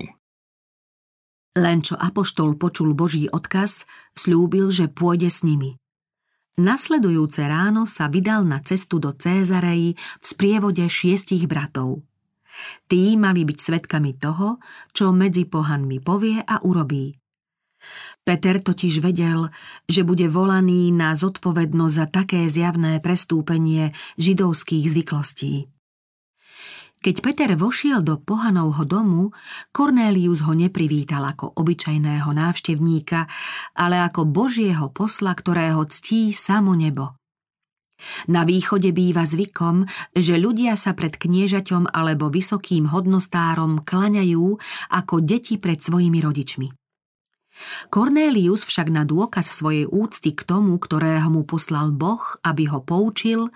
Len 1.59 1.79
čo 1.83 1.99
Apoštol 1.99 2.55
počul 2.55 2.95
Boží 2.95 3.27
odkaz, 3.27 3.91
slúbil, 4.15 4.71
že 4.71 4.87
pôjde 4.87 5.27
s 5.27 5.43
nimi. 5.43 5.75
Nasledujúce 6.61 7.43
ráno 7.47 7.91
sa 7.91 8.07
vydal 8.07 8.47
na 8.47 8.61
cestu 8.63 9.03
do 9.03 9.17
Cézarei 9.17 9.97
v 9.97 10.25
sprievode 10.25 10.85
šiestich 10.87 11.49
bratov. 11.49 12.05
Tí 12.87 13.15
mali 13.15 13.47
byť 13.47 13.59
svetkami 13.59 14.19
toho, 14.19 14.59
čo 14.91 15.15
medzi 15.15 15.47
pohanmi 15.47 15.99
povie 16.01 16.41
a 16.41 16.63
urobí. 16.65 17.15
Peter 18.21 18.61
totiž 18.61 19.01
vedel, 19.01 19.49
že 19.89 20.05
bude 20.05 20.29
volaný 20.29 20.93
na 20.93 21.17
zodpovednosť 21.17 21.95
za 21.97 22.07
také 22.07 22.41
zjavné 22.53 23.01
prestúpenie 23.01 23.97
židovských 24.21 24.85
zvyklostí. 24.93 25.73
Keď 27.01 27.17
Peter 27.25 27.51
vošiel 27.57 28.05
do 28.05 28.21
pohanovho 28.21 28.85
domu, 28.85 29.33
Cornélius 29.73 30.45
ho 30.45 30.53
neprivítal 30.53 31.25
ako 31.33 31.57
obyčajného 31.57 32.29
návštevníka, 32.29 33.25
ale 33.73 34.05
ako 34.05 34.29
Božieho 34.29 34.93
posla, 34.93 35.33
ktorého 35.33 35.81
ctí 35.89 36.37
samo 36.37 36.77
nebo. 36.77 37.17
Na 38.29 38.49
východe 38.49 38.91
býva 38.91 39.25
zvykom, 39.29 39.85
že 40.17 40.41
ľudia 40.41 40.77
sa 40.77 40.97
pred 40.97 41.17
kniežaťom 41.17 41.91
alebo 41.93 42.33
vysokým 42.33 42.89
hodnostárom 42.89 43.85
klaňajú 43.85 44.57
ako 44.91 45.15
deti 45.21 45.61
pred 45.61 45.81
svojimi 45.81 46.19
rodičmi. 46.21 46.69
Cornélius 47.93 48.65
však 48.65 48.89
na 48.89 49.05
dôkaz 49.05 49.53
svojej 49.53 49.85
úcty 49.85 50.33
k 50.33 50.47
tomu, 50.49 50.81
ktorého 50.81 51.29
mu 51.29 51.45
poslal 51.45 51.93
Boh, 51.93 52.23
aby 52.41 52.71
ho 52.73 52.81
poučil, 52.81 53.53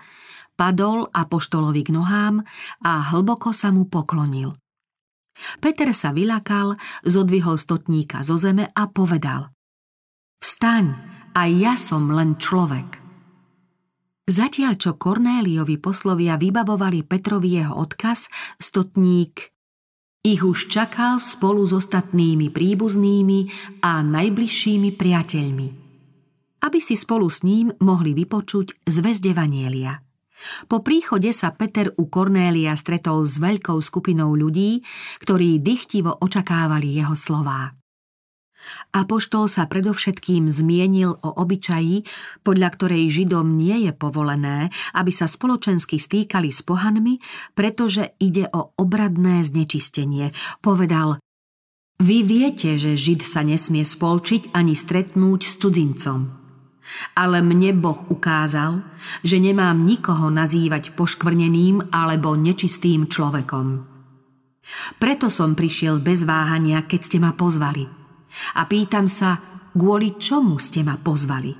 padol 0.53 1.09
apoštolovi 1.09 1.81
k 1.83 1.93
nohám 1.95 2.45
a 2.85 2.91
hlboko 3.11 3.51
sa 3.51 3.73
mu 3.73 3.89
poklonil. 3.89 4.55
Peter 5.59 5.91
sa 5.91 6.15
vylakal, 6.15 6.79
zodvihol 7.03 7.59
stotníka 7.59 8.23
zo 8.23 8.39
zeme 8.39 8.71
a 8.71 8.87
povedal 8.87 9.51
Vstaň, 10.39 10.95
aj 11.35 11.49
ja 11.59 11.73
som 11.75 12.07
len 12.07 12.39
človek. 12.39 13.04
Zatiaľ, 14.25 14.73
čo 14.81 14.97
Kornéliovi 14.97 15.77
poslovia 15.77 16.33
vybavovali 16.41 17.05
Petrovi 17.05 17.61
jeho 17.61 17.77
odkaz, 17.77 18.25
stotník 18.57 19.53
ich 20.25 20.41
už 20.41 20.73
čakal 20.73 21.21
spolu 21.21 21.61
s 21.61 21.77
ostatnými 21.77 22.49
príbuznými 22.49 23.39
a 23.85 24.01
najbližšími 24.01 24.97
priateľmi, 24.97 25.67
aby 26.65 26.79
si 26.81 26.97
spolu 26.97 27.29
s 27.29 27.45
ním 27.45 27.69
mohli 27.85 28.17
vypočuť 28.17 28.89
Vanielia. 29.37 30.01
Po 30.65 30.81
príchode 30.81 31.29
sa 31.29 31.53
Peter 31.53 31.93
u 31.93 32.09
Kornélia 32.09 32.73
stretol 32.73 33.29
s 33.29 33.37
veľkou 33.37 33.77
skupinou 33.77 34.33
ľudí, 34.33 34.81
ktorí 35.21 35.61
dychtivo 35.61 36.17
očakávali 36.17 36.97
jeho 36.97 37.13
slová. 37.13 37.77
Apoštol 38.93 39.51
sa 39.51 39.67
predovšetkým 39.69 40.47
zmienil 40.49 41.17
o 41.21 41.29
obyčaji, 41.41 42.07
podľa 42.41 42.69
ktorej 42.75 43.11
Židom 43.11 43.57
nie 43.59 43.89
je 43.89 43.91
povolené, 43.91 44.73
aby 44.95 45.11
sa 45.11 45.29
spoločensky 45.29 45.99
stýkali 45.99 46.49
s 46.49 46.63
pohanmi, 46.63 47.19
pretože 47.53 48.15
ide 48.17 48.49
o 48.51 48.73
obradné 48.79 49.45
znečistenie. 49.45 50.31
Povedal, 50.63 51.21
vy 51.95 52.27
viete, 52.27 52.75
že 52.75 52.99
Žid 52.99 53.21
sa 53.23 53.41
nesmie 53.47 53.87
spolčiť 53.87 54.51
ani 54.51 54.75
stretnúť 54.75 55.41
s 55.47 55.53
cudzincom. 55.63 56.19
Ale 57.17 57.41
mne 57.41 57.71
Boh 57.81 57.97
ukázal, 58.11 58.83
že 59.25 59.41
nemám 59.41 59.81
nikoho 59.81 60.29
nazývať 60.29 60.93
poškvrneným 60.93 61.89
alebo 61.95 62.37
nečistým 62.37 63.09
človekom. 63.09 63.95
Preto 64.97 65.29
som 65.29 65.53
prišiel 65.53 66.01
bez 66.01 66.25
váhania, 66.25 66.85
keď 66.85 66.99
ste 67.01 67.17
ma 67.21 67.33
pozvali. 67.33 68.04
A 68.59 68.67
pýtam 68.69 69.05
sa, 69.09 69.39
kvôli 69.75 70.15
čomu 70.19 70.59
ste 70.61 70.81
ma 70.81 70.95
pozvali? 70.99 71.53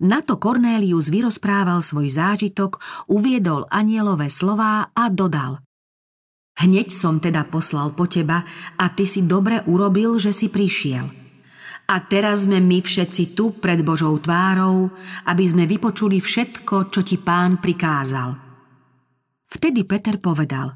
Na 0.00 0.24
to 0.24 0.40
Cornélius 0.40 1.12
vyrozprával 1.12 1.84
svoj 1.84 2.08
zážitok, 2.08 2.80
uviedol 3.12 3.68
anielové 3.68 4.32
slová 4.32 4.88
a 4.96 5.12
dodal. 5.12 5.60
Hneď 6.56 6.88
som 6.92 7.20
teda 7.20 7.48
poslal 7.48 7.92
po 7.92 8.08
teba 8.08 8.44
a 8.80 8.84
ty 8.92 9.04
si 9.04 9.24
dobre 9.24 9.60
urobil, 9.68 10.16
že 10.16 10.32
si 10.32 10.48
prišiel– 10.48 11.06
a 11.90 12.06
teraz 12.06 12.46
sme 12.46 12.62
my 12.62 12.86
všetci 12.86 13.34
tu 13.34 13.50
pred 13.58 13.82
Božou 13.82 14.14
tvárou, 14.22 14.94
aby 15.26 15.42
sme 15.42 15.66
vypočuli 15.66 16.22
všetko, 16.22 16.86
čo 16.86 17.02
ti 17.02 17.18
pán 17.18 17.58
prikázal. 17.58 18.30
Vtedy 19.50 19.82
Peter 19.82 20.22
povedal 20.22 20.70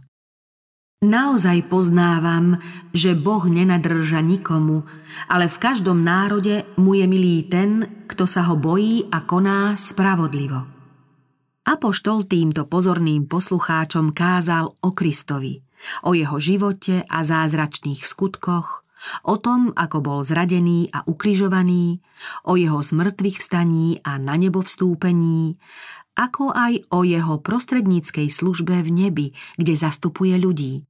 Naozaj 1.05 1.69
poznávam, 1.69 2.57
že 2.97 3.13
Boh 3.13 3.45
nenadrža 3.45 4.25
nikomu, 4.25 4.89
ale 5.29 5.53
v 5.53 5.61
každom 5.61 6.01
národe 6.01 6.65
mu 6.81 6.97
je 6.97 7.05
milý 7.05 7.45
ten, 7.45 8.01
kto 8.09 8.25
sa 8.25 8.49
ho 8.49 8.57
bojí 8.57 9.13
a 9.13 9.21
koná 9.21 9.77
spravodlivo. 9.77 10.65
Apoštol 11.69 12.25
týmto 12.25 12.65
pozorným 12.65 13.29
poslucháčom 13.29 14.17
kázal 14.17 14.73
o 14.81 14.91
Kristovi, 14.97 15.61
o 16.09 16.17
jeho 16.17 16.41
živote 16.41 17.05
a 17.05 17.21
zázračných 17.21 18.01
skutkoch, 18.01 18.89
o 19.29 19.37
tom, 19.37 19.77
ako 19.77 20.01
bol 20.01 20.21
zradený 20.25 20.89
a 20.89 21.05
ukrižovaný, 21.05 22.01
o 22.49 22.57
jeho 22.57 22.81
zmrtvých 22.81 23.45
vstaní 23.45 24.01
a 24.01 24.17
na 24.17 24.41
nebo 24.41 24.65
vstúpení, 24.65 25.61
ako 26.17 26.49
aj 26.49 26.89
o 26.97 27.05
jeho 27.05 27.45
prostredníckej 27.45 28.33
službe 28.33 28.81
v 28.81 28.89
nebi, 28.89 29.27
kde 29.61 29.77
zastupuje 29.77 30.41
ľudí. 30.41 30.89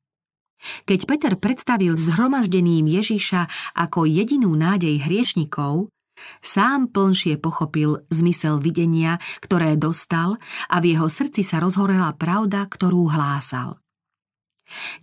Keď 0.89 1.01
Peter 1.05 1.35
predstavil 1.37 1.95
zhromaždeným 1.99 2.89
Ježiša 2.89 3.75
ako 3.77 4.09
jedinú 4.09 4.57
nádej 4.57 5.05
hriešnikov, 5.05 5.93
sám 6.41 6.89
plnšie 6.95 7.37
pochopil 7.43 8.07
zmysel 8.09 8.63
videnia, 8.63 9.21
ktoré 9.45 9.77
dostal 9.77 10.41
a 10.71 10.77
v 10.81 10.97
jeho 10.97 11.09
srdci 11.11 11.45
sa 11.45 11.61
rozhorela 11.61 12.15
pravda, 12.17 12.65
ktorú 12.65 13.13
hlásal. 13.13 13.79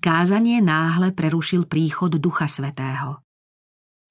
Kázanie 0.01 0.57
náhle 0.57 1.13
prerušil 1.13 1.69
príchod 1.69 2.09
Ducha 2.17 2.49
Svetého. 2.49 3.21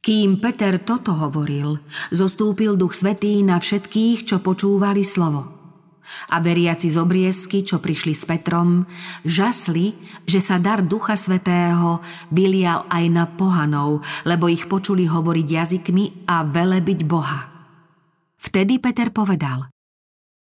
Kým 0.00 0.40
Peter 0.40 0.80
toto 0.80 1.12
hovoril, 1.12 1.76
zostúpil 2.08 2.78
Duch 2.78 2.96
Svetý 2.96 3.42
na 3.44 3.60
všetkých, 3.60 4.24
čo 4.24 4.36
počúvali 4.40 5.04
slovo– 5.04 5.56
a 6.30 6.36
veriaci 6.38 6.90
z 6.90 6.96
obriezky, 7.00 7.62
čo 7.62 7.82
prišli 7.82 8.12
s 8.12 8.24
Petrom, 8.28 8.84
žasli, 9.26 9.94
že 10.26 10.40
sa 10.42 10.58
dar 10.60 10.82
Ducha 10.84 11.14
Svetého 11.14 12.02
vylial 12.32 12.86
aj 12.90 13.04
na 13.10 13.24
pohanov, 13.28 14.02
lebo 14.24 14.50
ich 14.50 14.66
počuli 14.66 15.06
hovoriť 15.06 15.46
jazykmi 15.46 16.30
a 16.30 16.46
velebiť 16.46 17.00
Boha. 17.06 17.40
Vtedy 18.40 18.80
Peter 18.80 19.12
povedal, 19.12 19.68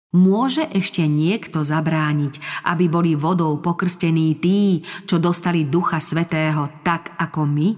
Môže 0.09 0.65
ešte 0.73 1.05
niekto 1.05 1.61
zabrániť, 1.61 2.65
aby 2.65 2.89
boli 2.89 3.13
vodou 3.13 3.61
pokrstení 3.61 4.41
tí, 4.41 4.81
čo 5.05 5.21
dostali 5.21 5.69
Ducha 5.69 6.01
Svetého 6.01 6.81
tak 6.81 7.13
ako 7.21 7.45
my? 7.45 7.69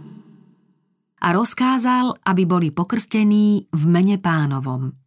A 1.22 1.28
rozkázal, 1.36 2.24
aby 2.24 2.44
boli 2.48 2.72
pokrstení 2.72 3.68
v 3.68 3.84
mene 3.84 4.16
pánovom. 4.16 5.01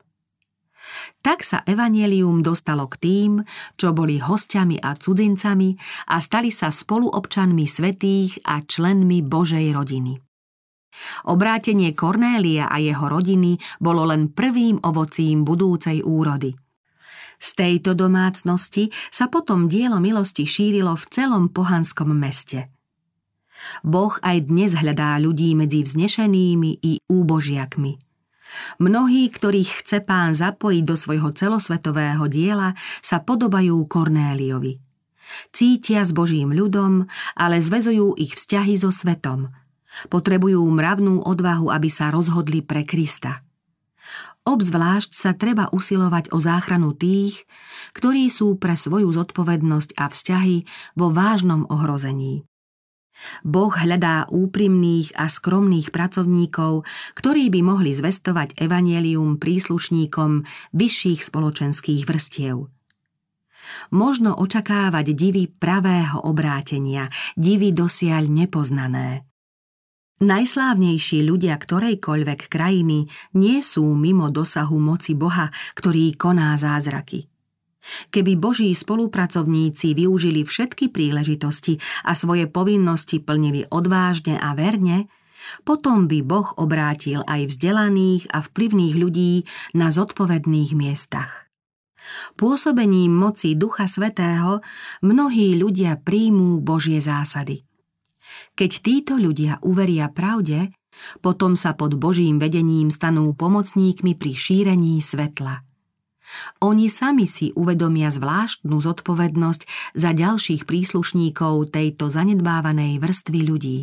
Tak 1.25 1.41
sa 1.41 1.65
evanelium 1.65 2.45
dostalo 2.45 2.85
k 2.89 2.97
tým, 3.01 3.33
čo 3.81 3.97
boli 3.97 4.21
hostiami 4.21 4.77
a 4.81 4.93
cudzincami 4.93 5.73
a 6.13 6.21
stali 6.21 6.53
sa 6.53 6.69
spoluobčanmi 6.69 7.65
svetých 7.65 8.45
a 8.45 8.61
členmi 8.61 9.25
Božej 9.25 9.73
rodiny. 9.73 10.21
Obrátenie 11.27 11.91
Kornélia 11.97 12.71
a 12.71 12.79
jeho 12.79 13.11
rodiny 13.11 13.59
bolo 13.83 14.07
len 14.07 14.31
prvým 14.31 14.79
ovocím 14.85 15.43
budúcej 15.43 16.07
úrody. 16.07 16.55
Z 17.35 17.51
tejto 17.59 17.99
domácnosti 17.99 18.95
sa 19.11 19.27
potom 19.27 19.67
dielo 19.67 19.99
milosti 19.99 20.47
šírilo 20.47 20.95
v 20.95 21.05
celom 21.11 21.51
pohanskom 21.51 22.15
meste. 22.15 22.71
Boh 23.83 24.15
aj 24.23 24.47
dnes 24.47 24.79
hľadá 24.79 25.19
ľudí 25.19 25.59
medzi 25.59 25.83
vznešenými 25.83 26.85
i 26.85 26.93
úbožiakmi– 27.11 27.93
Mnohí, 28.79 29.31
ktorých 29.31 29.85
chce 29.85 29.99
pán 30.03 30.35
zapojiť 30.35 30.83
do 30.85 30.97
svojho 30.99 31.31
celosvetového 31.35 32.27
diela, 32.29 32.75
sa 33.01 33.23
podobajú 33.23 33.85
Kornéliovi. 33.87 34.79
Cítia 35.51 36.05
s 36.05 36.13
Božím 36.13 36.53
ľudom, 36.53 37.09
ale 37.35 37.59
zvezujú 37.59 38.15
ich 38.21 38.37
vzťahy 38.37 38.77
so 38.77 38.93
svetom. 38.93 39.51
Potrebujú 40.11 40.61
mravnú 40.69 41.23
odvahu, 41.23 41.71
aby 41.71 41.89
sa 41.89 42.11
rozhodli 42.11 42.61
pre 42.61 42.83
Krista. 42.83 43.47
Obzvlášť 44.45 45.11
sa 45.17 45.33
treba 45.33 45.73
usilovať 45.73 46.29
o 46.37 46.39
záchranu 46.43 46.93
tých, 46.93 47.49
ktorí 47.97 48.29
sú 48.29 48.61
pre 48.61 48.77
svoju 48.77 49.09
zodpovednosť 49.09 49.97
a 49.97 50.13
vzťahy 50.13 50.57
vo 51.01 51.09
vážnom 51.09 51.65
ohrození. 51.73 52.45
Boh 53.47 53.73
hľadá 53.73 54.27
úprimných 54.31 55.15
a 55.15 55.31
skromných 55.31 55.95
pracovníkov, 55.95 56.85
ktorí 57.15 57.49
by 57.51 57.61
mohli 57.63 57.95
zvestovať 57.95 58.59
evanielium 58.59 59.39
príslušníkom 59.39 60.45
vyšších 60.75 61.21
spoločenských 61.23 62.03
vrstiev. 62.05 62.69
Možno 63.91 64.37
očakávať 64.37 65.17
divy 65.17 65.49
pravého 65.49 66.21
obrátenia, 66.21 67.09
divy 67.35 67.73
dosiaľ 67.73 68.29
nepoznané. 68.29 69.25
Najslávnejší 70.23 71.27
ľudia 71.27 71.59
ktorejkoľvek 71.59 72.47
krajiny 72.47 73.11
nie 73.35 73.59
sú 73.65 73.83
mimo 73.99 74.31
dosahu 74.31 74.79
moci 74.79 75.19
Boha, 75.19 75.51
ktorý 75.75 76.15
koná 76.15 76.55
zázraky– 76.55 77.27
Keby 78.09 78.41
Boží 78.41 78.73
spolupracovníci 78.73 79.93
využili 79.93 80.45
všetky 80.45 80.89
príležitosti 80.89 81.77
a 82.05 82.17
svoje 82.17 82.49
povinnosti 82.49 83.21
plnili 83.21 83.69
odvážne 83.69 84.41
a 84.41 84.57
verne, 84.57 85.13
potom 85.69 86.09
by 86.09 86.25
Boh 86.25 86.49
obrátil 86.57 87.21
aj 87.29 87.53
vzdelaných 87.53 88.33
a 88.33 88.41
vplyvných 88.41 88.95
ľudí 88.97 89.33
na 89.77 89.93
zodpovedných 89.93 90.73
miestach. 90.73 91.53
Pôsobením 92.37 93.13
moci 93.13 93.57
Ducha 93.57 93.89
Svetého 93.89 94.61
mnohí 95.01 95.57
ľudia 95.57 96.01
príjmú 96.01 96.61
Božie 96.61 97.01
zásady. 97.01 97.65
Keď 98.57 98.71
títo 98.81 99.13
ľudia 99.17 99.61
uveria 99.65 100.13
pravde, 100.13 100.73
potom 101.21 101.57
sa 101.57 101.73
pod 101.77 101.97
Božím 101.97 102.41
vedením 102.41 102.93
stanú 102.93 103.33
pomocníkmi 103.37 104.17
pri 104.17 104.33
šírení 104.33 105.01
svetla– 105.01 105.61
oni 106.63 106.87
sami 106.89 107.27
si 107.29 107.51
uvedomia 107.55 108.09
zvláštnu 108.09 108.77
zodpovednosť 108.81 109.95
za 109.95 110.11
ďalších 110.13 110.65
príslušníkov 110.65 111.71
tejto 111.73 112.11
zanedbávanej 112.11 112.99
vrstvy 112.99 113.41
ľudí. 113.45 113.79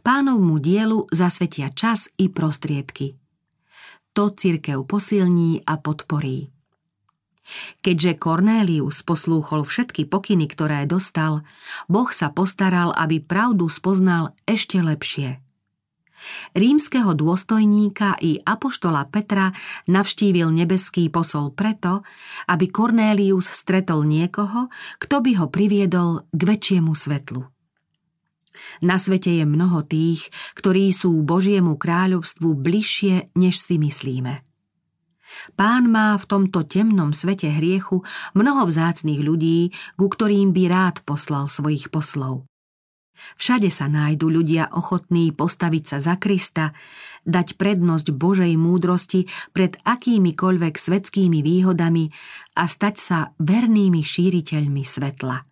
Pánovmu 0.00 0.58
dielu 0.62 1.06
zasvetia 1.10 1.70
čas 1.74 2.08
i 2.16 2.30
prostriedky. 2.30 3.18
To 4.14 4.30
cirkev 4.30 4.86
posilní 4.86 5.66
a 5.66 5.74
podporí. 5.76 6.48
Keďže 7.84 8.16
Cornélius 8.16 9.04
poslúchol 9.04 9.68
všetky 9.68 10.08
pokyny, 10.08 10.48
ktoré 10.48 10.88
dostal, 10.88 11.44
Boh 11.92 12.08
sa 12.08 12.32
postaral, 12.32 12.96
aby 12.96 13.20
pravdu 13.20 13.68
spoznal 13.68 14.32
ešte 14.48 14.80
lepšie– 14.80 15.38
Rímskeho 16.56 17.12
dôstojníka 17.12 18.18
i 18.20 18.40
apoštola 18.40 19.08
Petra 19.08 19.52
navštívil 19.90 20.50
nebeský 20.54 21.08
posol 21.12 21.52
preto, 21.52 22.04
aby 22.48 22.70
Cornélius 22.70 23.50
stretol 23.50 24.06
niekoho, 24.08 24.68
kto 25.00 25.20
by 25.20 25.32
ho 25.42 25.46
priviedol 25.50 26.24
k 26.32 26.40
väčšiemu 26.44 26.92
svetlu. 26.92 27.42
Na 28.80 29.02
svete 29.02 29.34
je 29.34 29.44
mnoho 29.44 29.82
tých, 29.82 30.30
ktorí 30.54 30.94
sú 30.94 31.10
Božiemu 31.26 31.74
kráľovstvu 31.74 32.54
bližšie, 32.54 33.34
než 33.34 33.58
si 33.58 33.76
myslíme. 33.82 34.40
Pán 35.58 35.90
má 35.90 36.14
v 36.14 36.24
tomto 36.30 36.62
temnom 36.62 37.10
svete 37.10 37.50
hriechu 37.50 38.06
mnoho 38.38 38.70
vzácných 38.70 39.18
ľudí, 39.18 39.74
ku 39.98 40.06
ktorým 40.06 40.54
by 40.54 40.62
rád 40.70 40.96
poslal 41.02 41.50
svojich 41.50 41.90
poslov. 41.90 42.46
Všade 43.38 43.68
sa 43.70 43.90
nájdu 43.90 44.30
ľudia 44.30 44.70
ochotní 44.72 45.34
postaviť 45.34 45.84
sa 45.84 45.98
za 46.02 46.14
Krista, 46.20 46.76
dať 47.24 47.56
prednosť 47.56 48.12
Božej 48.12 48.52
múdrosti 48.54 49.26
pred 49.56 49.80
akýmikoľvek 49.82 50.74
svetskými 50.76 51.40
výhodami 51.40 52.12
a 52.54 52.68
stať 52.68 52.94
sa 53.00 53.18
vernými 53.40 54.04
šíriteľmi 54.04 54.82
svetla. 54.84 55.42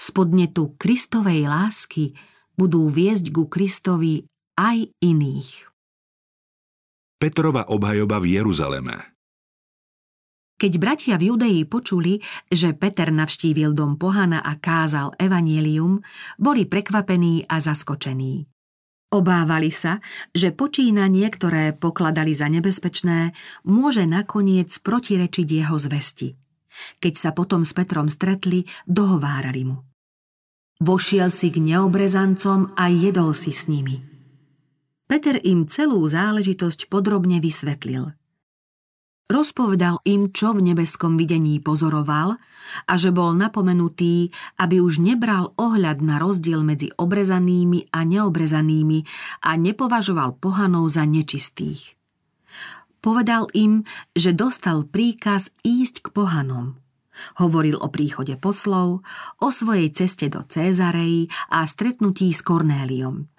Spodnetu 0.00 0.74
Kristovej 0.80 1.44
lásky 1.46 2.16
budú 2.56 2.88
viesť 2.88 3.30
ku 3.34 3.50
Kristovi 3.50 4.24
aj 4.56 4.88
iných. 5.02 5.68
Petrova 7.20 7.68
obhajoba 7.68 8.20
v 8.20 8.38
Jeruzaleme 8.40 9.13
keď 10.54 10.72
bratia 10.78 11.14
v 11.18 11.34
Judei 11.34 11.66
počuli, 11.66 12.22
že 12.46 12.78
Peter 12.78 13.10
navštívil 13.10 13.74
dom 13.74 13.98
pohana 13.98 14.38
a 14.38 14.54
kázal 14.54 15.18
evanielium, 15.18 15.98
boli 16.38 16.62
prekvapení 16.62 17.42
a 17.50 17.58
zaskočení. 17.58 18.46
Obávali 19.14 19.70
sa, 19.70 20.02
že 20.34 20.50
počínanie, 20.50 21.26
ktoré 21.30 21.74
pokladali 21.74 22.34
za 22.34 22.50
nebezpečné, 22.50 23.34
môže 23.66 24.06
nakoniec 24.06 24.74
protirečiť 24.82 25.46
jeho 25.46 25.76
zvesti. 25.78 26.34
Keď 26.98 27.14
sa 27.14 27.30
potom 27.30 27.62
s 27.62 27.70
Petrom 27.70 28.10
stretli, 28.10 28.66
dohovárali 28.86 29.62
mu. 29.62 29.86
Vošiel 30.82 31.30
si 31.30 31.54
k 31.54 31.62
neobrezancom 31.62 32.74
a 32.74 32.90
jedol 32.90 33.30
si 33.30 33.54
s 33.54 33.70
nimi. 33.70 34.02
Peter 35.06 35.38
im 35.46 35.70
celú 35.70 36.02
záležitosť 36.02 36.90
podrobne 36.90 37.38
vysvetlil– 37.38 38.10
Rozpovedal 39.24 40.04
im, 40.04 40.36
čo 40.36 40.52
v 40.52 40.60
nebeskom 40.60 41.16
videní 41.16 41.56
pozoroval 41.56 42.36
a 42.84 42.92
že 43.00 43.08
bol 43.08 43.32
napomenutý, 43.32 44.28
aby 44.60 44.84
už 44.84 45.00
nebral 45.00 45.56
ohľad 45.56 46.04
na 46.04 46.20
rozdiel 46.20 46.60
medzi 46.60 46.92
obrezanými 46.92 47.88
a 47.88 48.04
neobrezanými 48.04 48.98
a 49.48 49.56
nepovažoval 49.56 50.36
pohanov 50.36 50.92
za 50.92 51.08
nečistých. 51.08 51.96
Povedal 53.00 53.48
im, 53.56 53.88
že 54.12 54.36
dostal 54.36 54.84
príkaz 54.84 55.48
ísť 55.64 56.04
k 56.04 56.06
pohanom. 56.12 56.76
Hovoril 57.40 57.80
o 57.80 57.88
príchode 57.88 58.36
poslov, 58.36 59.00
o 59.40 59.48
svojej 59.48 59.88
ceste 59.88 60.28
do 60.28 60.44
Cézarei 60.44 61.32
a 61.48 61.64
stretnutí 61.64 62.28
s 62.28 62.44
Kornéliom– 62.44 63.24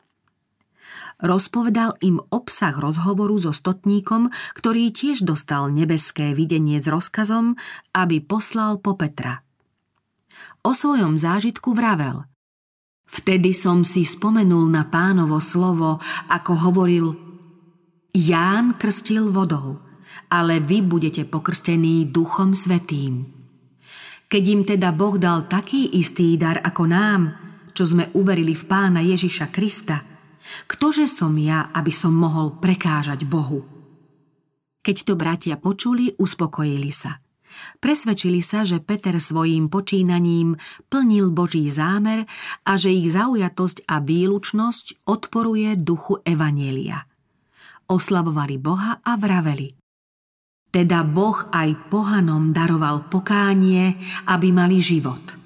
Rozpovedal 1.24 1.96
im 2.04 2.20
obsah 2.28 2.76
rozhovoru 2.76 3.40
so 3.40 3.56
stotníkom, 3.56 4.28
ktorý 4.52 4.92
tiež 4.92 5.24
dostal 5.24 5.72
nebeské 5.72 6.36
videnie 6.36 6.76
s 6.76 6.92
rozkazom, 6.92 7.56
aby 7.96 8.20
poslal 8.20 8.84
po 8.84 9.00
Petra. 9.00 9.40
O 10.68 10.76
svojom 10.76 11.16
zážitku 11.16 11.72
vravel. 11.72 12.28
Vtedy 13.08 13.56
som 13.56 13.88
si 13.88 14.04
spomenul 14.04 14.68
na 14.68 14.84
pánovo 14.92 15.40
slovo, 15.40 16.04
ako 16.28 16.52
hovoril 16.68 17.08
Ján 18.12 18.76
krstil 18.76 19.32
vodou, 19.32 19.80
ale 20.28 20.60
vy 20.60 20.84
budete 20.84 21.24
pokrstení 21.24 22.12
duchom 22.12 22.52
svetým. 22.52 23.24
Keď 24.26 24.44
im 24.52 24.62
teda 24.68 24.92
Boh 24.92 25.16
dal 25.16 25.48
taký 25.48 25.96
istý 25.96 26.36
dar 26.36 26.60
ako 26.60 26.84
nám, 26.90 27.22
čo 27.72 27.88
sme 27.88 28.10
uverili 28.18 28.52
v 28.52 28.64
pána 28.68 29.00
Ježiša 29.00 29.48
Krista– 29.48 30.02
Ktože 30.70 31.10
som 31.10 31.34
ja, 31.38 31.70
aby 31.74 31.90
som 31.90 32.14
mohol 32.14 32.58
prekážať 32.62 33.26
Bohu? 33.26 33.66
Keď 34.86 34.98
to 35.02 35.14
bratia 35.18 35.58
počuli, 35.58 36.14
uspokojili 36.22 36.94
sa. 36.94 37.18
Presvedčili 37.80 38.44
sa, 38.44 38.68
že 38.68 38.84
Peter 38.84 39.16
svojím 39.18 39.72
počínaním 39.72 40.60
plnil 40.92 41.32
Boží 41.32 41.66
zámer 41.72 42.28
a 42.68 42.76
že 42.76 42.92
ich 42.92 43.10
zaujatosť 43.16 43.88
a 43.88 44.04
výlučnosť 44.04 45.08
odporuje 45.08 45.74
duchu 45.80 46.20
Evanielia. 46.28 47.08
Oslavovali 47.88 48.60
Boha 48.60 49.00
a 49.02 49.16
vraveli. 49.16 49.72
Teda 50.68 51.08
Boh 51.08 51.48
aj 51.56 51.88
pohanom 51.88 52.52
daroval 52.52 53.08
pokánie, 53.08 53.96
aby 54.28 54.52
mali 54.52 54.84
život– 54.84 55.24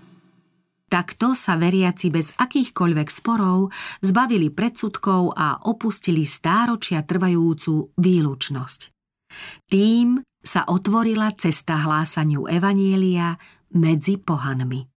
Takto 0.89 1.37
sa 1.37 1.53
veriaci 1.53 2.09
bez 2.09 2.33
akýchkoľvek 2.33 3.07
sporov 3.13 3.69
zbavili 4.01 4.49
predsudkov 4.49 5.37
a 5.37 5.69
opustili 5.69 6.25
stáročia 6.25 7.05
trvajúcu 7.05 7.93
výlučnosť. 7.93 8.79
Tým 9.69 10.17
sa 10.41 10.65
otvorila 10.65 11.29
cesta 11.37 11.77
hlásaniu 11.85 12.49
Evanielia 12.49 13.37
medzi 13.77 14.17
pohanmi. 14.17 14.98